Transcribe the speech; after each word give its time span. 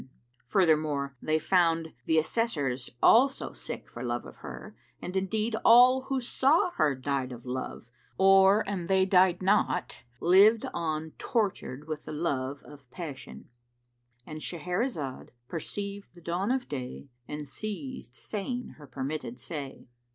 [FN#367] 0.01 0.07
Furthermore, 0.47 1.15
they 1.21 1.37
found 1.37 1.93
the 2.07 2.17
Assessors 2.17 2.89
also 3.03 3.53
sick 3.53 3.87
for 3.87 4.01
love 4.03 4.25
of 4.25 4.37
her, 4.37 4.75
and 4.99 5.15
indeed 5.15 5.55
all 5.63 6.01
who 6.05 6.19
saw 6.19 6.71
her 6.71 6.95
died 6.95 7.31
of 7.31 7.43
her 7.43 7.49
love 7.51 7.91
or, 8.17 8.63
an 8.67 8.87
they 8.87 9.05
died 9.05 9.43
not, 9.43 9.97
lived 10.19 10.65
on 10.73 11.11
tortured 11.19 11.87
with 11.87 12.05
the 12.05 12.11
lowe 12.13 12.57
of 12.63 12.89
passion.— 12.89 13.47
And 14.25 14.39
Shahrazad 14.41 15.29
perceived 15.47 16.15
the 16.15 16.21
dawn 16.21 16.49
of 16.49 16.67
day 16.67 17.09
and 17.27 17.47
ceased 17.47 18.15
saying 18.15 18.69
her 18.79 18.87
permitted 18.87 19.37
say. 19.39 19.85